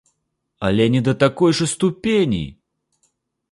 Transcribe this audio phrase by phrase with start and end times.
[0.69, 2.43] Але не да такой жа ступені!